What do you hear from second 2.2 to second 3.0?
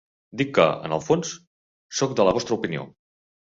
de la vostra opinió.